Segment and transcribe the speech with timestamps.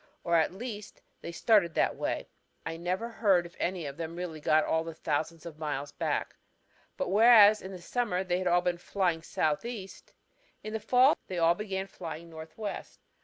[0.23, 2.27] Or at least they started that way.
[2.65, 6.35] I never heard if any of them really got all the thousand of miles back.
[6.97, 10.13] But whereas in the summer they had all been flying southeast,
[10.63, 12.99] in the fall they all began flying northwest.